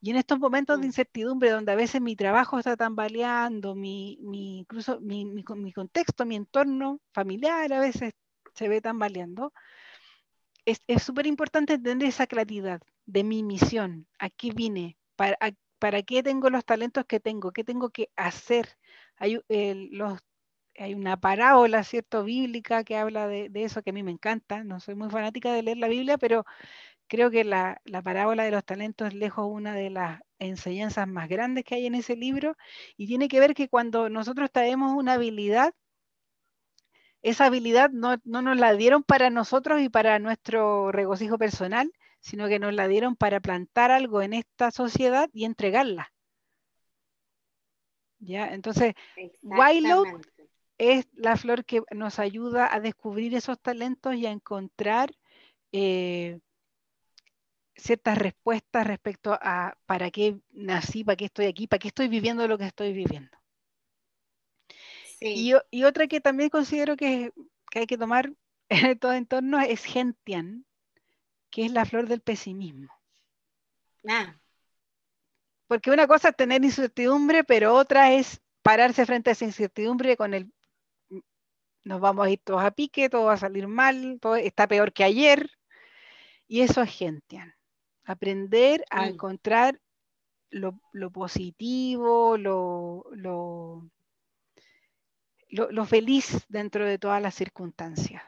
[0.00, 0.86] Y en estos momentos de mm.
[0.86, 6.36] incertidumbre, donde a veces mi trabajo está tambaleando, mi, mi, incluso mi, mi, contexto, mi
[6.36, 8.14] entorno familiar a veces
[8.54, 9.52] se ve tambaleando,
[10.64, 12.80] es súper importante entender esa claridad.
[13.06, 14.06] De mi misión.
[14.18, 14.96] Aquí vine.
[15.16, 15.36] ¿Para,
[15.78, 17.52] ¿Para qué tengo los talentos que tengo?
[17.52, 18.78] ¿Qué tengo que hacer?
[19.16, 20.18] Hay, los,
[20.78, 22.24] hay una parábola, ¿cierto?
[22.24, 24.64] Bíblica que habla de, eso que a mí me encanta.
[24.64, 26.44] No soy muy fanática de leer la Biblia, pero
[27.08, 31.28] creo que la, la, parábola de los talentos es lejos una de las enseñanzas más
[31.28, 32.56] grandes que hay en ese libro
[32.96, 35.74] y tiene que ver que cuando nosotros traemos una habilidad,
[37.22, 41.92] esa habilidad no, nos la dieron para nosotros y para nuestro regocijo personal,
[42.26, 46.12] sino que nos la dieron para plantar algo en esta sociedad y entregarla.
[48.18, 48.52] ¿Ya?
[48.52, 48.94] Entonces,
[49.42, 50.22] Wildload
[50.76, 55.14] es la flor que nos ayuda a descubrir esos talentos y a encontrar
[55.70, 56.40] eh,
[57.76, 62.48] ciertas respuestas respecto a para qué nací, para qué estoy aquí, para qué estoy viviendo
[62.48, 63.38] lo que estoy viviendo.
[65.20, 65.54] Y,
[65.84, 67.32] otra que también considero que,
[67.72, 68.32] hay que tomar
[68.68, 70.65] en todo entorno es Gentian,
[71.56, 72.92] que es la flor del pesimismo.
[74.06, 74.38] Ah.
[75.66, 80.34] Porque una cosa es tener incertidumbre, pero otra es pararse frente a esa incertidumbre con
[80.34, 80.52] el
[81.82, 84.92] nos vamos a ir todos a pique, todo va a salir mal, todo está peor
[84.92, 85.48] que ayer.
[86.46, 87.54] Y eso es Gentian.
[88.04, 89.80] Aprender a encontrar
[90.50, 90.78] lo,
[91.10, 93.06] positivo, lo,
[95.48, 98.22] lo, feliz dentro de todas las circunstancias.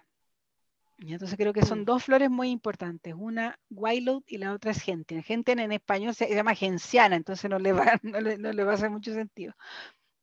[0.99, 5.23] Entonces creo que son dos flores muy importantes, una Wildload y la otra es Gentian.
[5.23, 8.91] Gentian en español se llama genciana, entonces no le va, no le va a hacer
[8.91, 9.55] mucho sentido.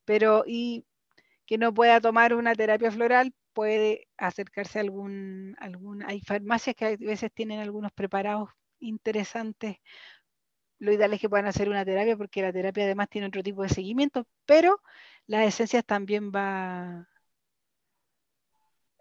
[0.05, 0.85] Pero, y
[1.45, 6.85] que no pueda tomar una terapia floral puede acercarse a algún, algún, hay farmacias que
[6.85, 8.49] a veces tienen algunos preparados
[8.79, 9.77] interesantes.
[10.79, 13.61] Lo ideal es que puedan hacer una terapia porque la terapia además tiene otro tipo
[13.63, 14.81] de seguimiento, pero
[15.27, 17.07] las esencias también va,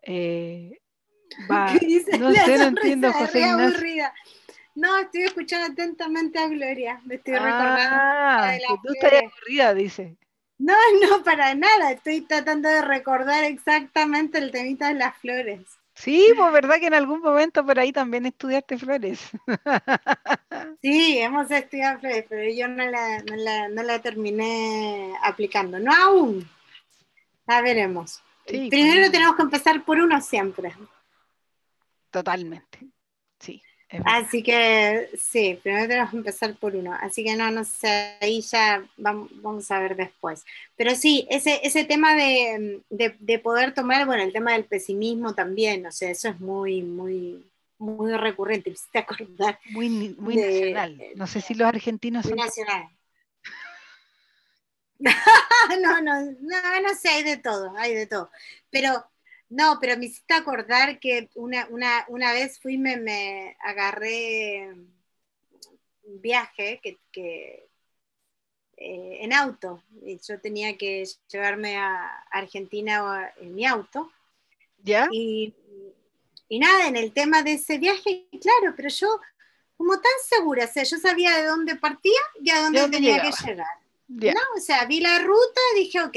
[0.02, 0.78] eh,
[1.50, 1.72] va
[2.18, 4.04] no sé, no entiendo, José Ignacio.
[4.74, 7.96] No, estoy escuchando atentamente a Gloria, me estoy recordando.
[7.96, 10.16] Ah, que tú estás aburrida, dice.
[10.58, 11.92] No, no, para nada.
[11.92, 15.60] Estoy tratando de recordar exactamente el temita de las flores.
[15.94, 19.30] Sí, pues verdad que en algún momento por ahí también estudiaste flores.
[20.80, 23.18] Sí, hemos estudiado flores, pero yo no la,
[23.68, 25.78] no la, terminé aplicando.
[25.78, 26.48] No aún.
[27.46, 28.22] La veremos.
[28.46, 30.74] Primero tenemos que empezar por uno siempre.
[32.14, 32.78] Totalmente.
[34.04, 36.92] Así que sí, primero tenemos que empezar por uno.
[36.94, 40.44] Así que no, no sé, ahí ya vamos, a ver después.
[40.76, 42.84] Pero sí, ese, ese tema de,
[43.42, 47.44] poder tomar, bueno, el tema del pesimismo también, o sea, eso es muy, muy,
[47.78, 49.58] muy recurrente, te acordar.
[49.70, 51.02] Muy, muy nacional.
[51.16, 52.88] No sé si los argentinos muy nacional.
[55.82, 58.30] no, no, no, no sé, hay de todo, hay de todo.
[58.70, 59.04] Pero
[59.50, 61.66] no, pero me hiciste acordar que una,
[62.08, 64.70] una, vez fui, me, me agarré
[66.04, 67.68] un viaje que,
[68.76, 69.82] eh, en auto.
[70.04, 74.10] Y yo tenía que llevarme a Argentina en mi auto.
[74.82, 75.08] ¿Ya?
[75.10, 75.54] Y,
[76.50, 79.20] nada, en el tema de ese viaje, claro, pero yo
[79.76, 83.32] como tan segura, o sea, yo sabía de dónde partía y a dónde, tenía que
[83.44, 83.66] llegar.
[84.06, 84.40] ¿no?
[84.56, 86.16] O sea, vi la ruta, dije, ok,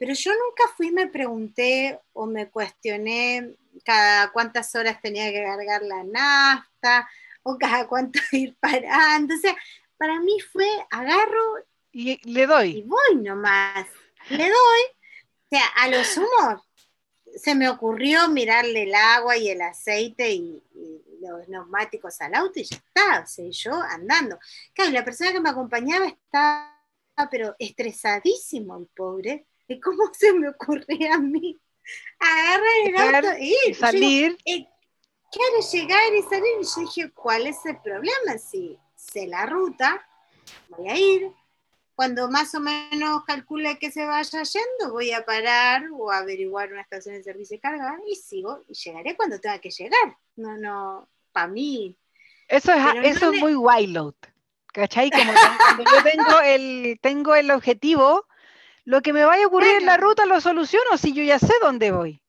[0.00, 5.82] pero yo nunca fui, me pregunté o me cuestioné cada cuántas horas tenía que cargar
[5.82, 7.06] la nafta
[7.42, 9.34] o cada cuánto ir parando.
[9.34, 9.54] O sea,
[9.98, 11.56] para mí fue agarro
[11.92, 12.78] y le doy.
[12.78, 13.86] Y voy nomás.
[14.30, 14.82] Le doy.
[15.34, 16.64] O sea, a lo sumo
[17.36, 20.64] se me ocurrió mirarle el agua y el aceite y,
[21.20, 23.20] los neumáticos al auto y ya está.
[23.20, 24.38] O sea, yo andando.
[24.72, 26.80] Claro, la persona que me acompañaba estaba
[27.30, 29.46] pero estresadísimo el pobre.
[29.70, 31.56] ¿Y cómo se me ocurría a mí?
[32.18, 34.36] Agarrar el auto y salir.
[34.44, 34.66] Eh,
[35.30, 36.52] quiero llegar y salir.
[36.60, 38.36] Y yo dije, ¿cuál es el problema?
[38.36, 40.04] Si sé la ruta,
[40.70, 41.30] voy a ir.
[41.94, 46.80] Cuando más o menos calcule que se vaya yendo, voy a parar o averiguar una
[46.80, 50.16] estación de servicio de carga y sigo y llegaré cuando tenga que llegar.
[50.34, 51.96] No, no, para mí.
[52.48, 54.14] Eso es, eso es muy wild
[54.72, 55.10] ¿Cachai?
[55.10, 58.26] Como cuando yo tengo el, tengo el objetivo,
[58.90, 61.52] lo que me vaya a ocurrir en la ruta lo soluciono si yo ya sé
[61.62, 62.20] dónde voy.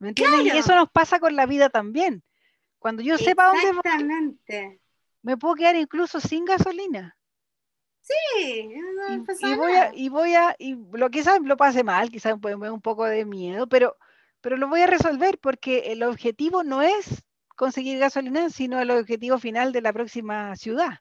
[0.00, 0.52] ¿Me entiendes?
[0.52, 2.24] Y eso nos pasa con la vida también.
[2.80, 4.80] Cuando yo sepa dónde voy,
[5.22, 7.16] me puedo quedar incluso sin gasolina.
[8.00, 8.72] Sí,
[9.40, 12.80] y, voy a, y voy a, y lo quizás lo pase mal, quizás me un
[12.80, 13.96] poco de miedo, pero,
[14.40, 17.22] pero lo voy a resolver porque el objetivo no es
[17.54, 20.98] conseguir gasolina, sino el objetivo final de la próxima ciudad.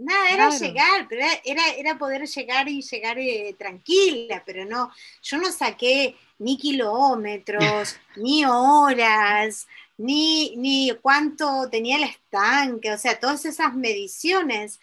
[0.00, 4.90] Nada, era llegar, pero era, era poder llegar y llegar eh, tranquila, pero no,
[5.20, 13.20] yo no saqué ni kilómetros, ni horas, ni, ni cuánto tenía el estanque, o sea,
[13.20, 14.80] todas esas mediciones,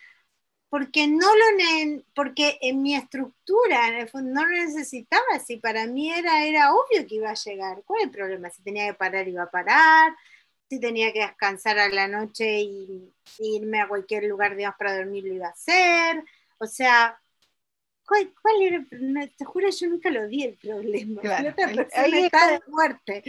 [0.69, 6.73] porque no lo porque en mi estructura no lo necesitaba así, para mí era, era
[6.73, 7.81] obvio que iba a llegar.
[7.85, 8.49] ¿Cuál es el problema?
[8.51, 10.15] Si tenía que parar, iba a parar,
[10.69, 15.23] si tenía que descansar a la noche y, irme a cualquier lugar, digamos, para dormir,
[15.25, 16.23] lo iba a hacer.
[16.57, 17.19] O sea,
[18.05, 18.85] ¿cuál, era?
[19.37, 21.21] Te juro, yo nunca lo vi el problema.
[21.21, 21.53] Claro,
[21.93, 23.23] ahí está de muerte.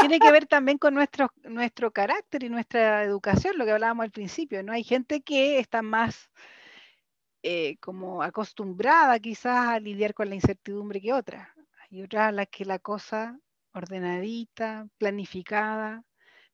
[0.00, 4.10] Tiene que ver también con nuestro, nuestro carácter y nuestra educación, lo que hablábamos al
[4.10, 4.62] principio.
[4.62, 4.72] ¿no?
[4.72, 6.30] Hay gente que está más
[7.42, 11.54] eh, como acostumbrada quizás a lidiar con la incertidumbre que otra.
[11.90, 13.38] Hay otras a las que la cosa
[13.72, 16.02] ordenadita, planificada,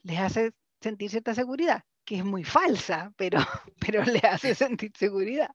[0.03, 3.39] les hace sentir cierta seguridad, que es muy falsa, pero,
[3.79, 5.51] pero les hace sentir seguridad.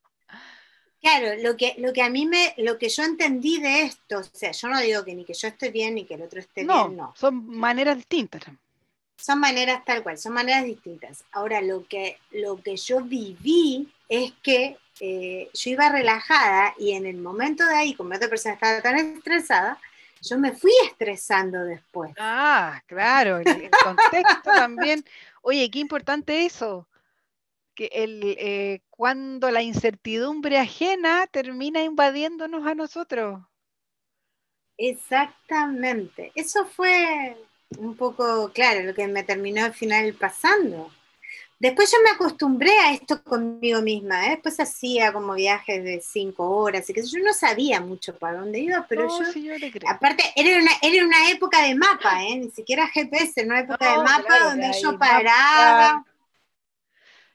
[1.01, 4.23] Claro, lo que, lo que a mí me, lo que yo entendí de esto, o
[4.23, 6.65] sea, yo no digo que ni que yo esté bien ni que el otro esté
[6.65, 7.13] bien, no.
[7.15, 8.43] Son maneras distintas.
[9.15, 11.23] Son maneras tal cual, son maneras distintas.
[11.31, 17.05] Ahora, lo que, lo que yo viví es que eh, yo iba relajada y en
[17.05, 19.79] el momento de ahí, como otra persona estaba tan estresada,
[20.21, 22.13] yo me fui estresando después.
[22.17, 25.03] Ah, claro, el, contexto también.
[25.41, 26.87] Oye, qué importante eso,
[27.75, 33.41] que el, eh, cuando la incertidumbre ajena termina invadiéndonos a nosotros.
[34.77, 37.35] Exactamente, eso fue
[37.77, 40.91] un poco, claro, lo que me terminó al final pasando.
[41.59, 44.29] Después yo me acostumbré a esto conmigo misma, ¿eh?
[44.31, 48.59] después hacía como viajes de cinco horas y que yo no sabía mucho para dónde
[48.59, 49.25] iba, pero yo,
[49.87, 52.37] aparte era una, era una época de mapa, ¿eh?
[52.37, 56.05] ni siquiera GPS, era una época de mapa donde yo paraba,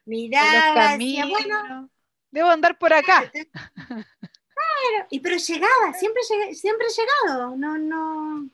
[0.05, 1.91] miraba, decía, bueno,
[2.31, 3.29] debo andar por acá.
[3.33, 6.23] Claro, y pero llegaba, siempre,
[6.55, 8.49] siempre he llegado, no, no.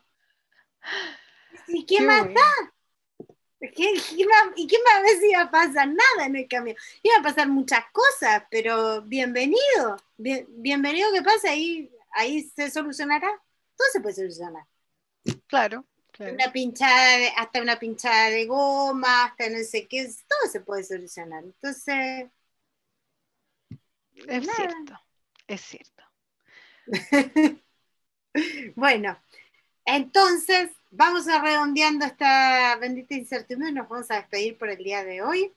[1.67, 2.73] ¿Y qué, más da?
[3.61, 5.89] ¿Y qué más veces iba a pasar?
[5.89, 6.77] Nada en el cambio.
[7.03, 9.97] Iba a pasar muchas cosas, pero bienvenido.
[10.17, 13.29] bienvenido que pase, ahí, ahí se solucionará.
[13.77, 14.65] Todo se puede solucionar.
[15.47, 15.85] Claro.
[16.21, 21.45] Una pinchada, hasta una pinchada de goma, hasta no sé qué, todo se puede solucionar.
[21.45, 22.27] Entonces.
[24.27, 25.01] Es cierto,
[25.47, 26.03] es cierto.
[28.75, 29.17] bueno,
[29.89, 35.23] entonces vamos a redondeando esta bendita incertidumbre, nos vamos a despedir por el día de
[35.23, 35.53] hoy.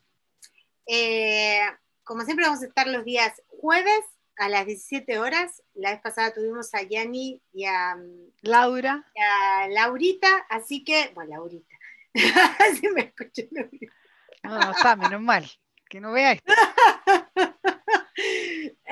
[0.87, 1.61] Eh,
[2.03, 4.05] como siempre vamos a estar los días jueves
[4.37, 5.61] a las 17 horas.
[5.73, 7.97] La vez pasada tuvimos a Yani y a
[8.41, 9.05] Laura.
[9.13, 11.75] Y a Laurita, así que, bueno, Laurita.
[12.59, 13.93] así me escuché Laurita.
[14.43, 15.45] No, no está, menos mal,
[15.89, 16.53] que no vea esto.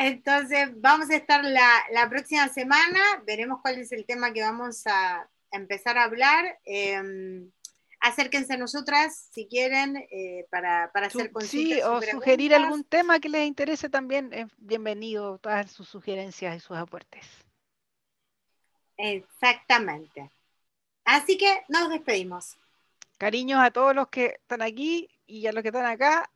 [0.02, 4.88] Entonces, vamos a estar la, la próxima semana, veremos cuál es el tema que vamos
[4.88, 6.58] a empezar a hablar.
[6.64, 7.52] Em,
[8.00, 11.50] acérquense a nosotras si quieren eh, para, para hacer consultas.
[11.50, 14.32] Sí, o sugerir algún tema que les interese también.
[14.32, 17.28] Es bienvenido todas sus sugerencias y sus aportes.
[18.96, 20.32] Exactamente.
[21.04, 22.58] Así que nos despedimos.
[23.18, 26.32] Cariños a todos los que están aquí y a los que están acá.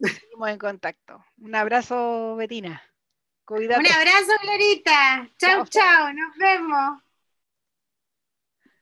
[0.00, 1.24] Seguimos en contacto.
[1.38, 2.82] Un abrazo, Betina.
[3.48, 5.28] Un abrazo, Glorita.
[5.38, 6.12] Chau, chau.
[6.12, 7.02] Nos vemos.